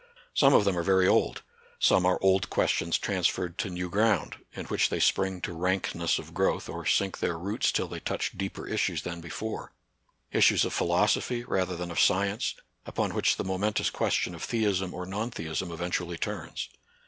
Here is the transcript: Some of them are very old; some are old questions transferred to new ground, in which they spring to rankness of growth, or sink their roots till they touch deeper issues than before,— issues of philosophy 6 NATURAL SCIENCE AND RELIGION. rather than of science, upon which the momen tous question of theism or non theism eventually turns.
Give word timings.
Some 0.33 0.55
of 0.55 0.65
them 0.65 0.75
are 0.79 0.83
very 0.83 1.07
old; 1.07 1.43
some 1.77 2.07
are 2.07 2.17
old 2.23 2.49
questions 2.49 2.97
transferred 2.97 3.59
to 3.59 3.69
new 3.69 3.87
ground, 3.87 4.37
in 4.53 4.65
which 4.65 4.89
they 4.89 4.99
spring 4.99 5.41
to 5.41 5.53
rankness 5.53 6.17
of 6.17 6.33
growth, 6.33 6.67
or 6.67 6.87
sink 6.87 7.19
their 7.19 7.37
roots 7.37 7.71
till 7.71 7.87
they 7.87 7.99
touch 7.99 8.35
deeper 8.35 8.65
issues 8.65 9.03
than 9.03 9.21
before,— 9.21 9.73
issues 10.31 10.65
of 10.65 10.73
philosophy 10.73 11.41
6 11.41 11.43
NATURAL 11.43 11.45
SCIENCE 11.45 11.69
AND 11.69 11.69
RELIGION. 11.69 11.77
rather 11.77 11.83
than 11.85 11.91
of 11.91 11.99
science, 11.99 12.55
upon 12.87 13.13
which 13.13 13.35
the 13.37 13.45
momen 13.45 13.75
tous 13.75 13.91
question 13.91 14.33
of 14.33 14.41
theism 14.41 14.91
or 14.91 15.05
non 15.05 15.29
theism 15.29 15.71
eventually 15.71 16.17
turns. 16.17 16.67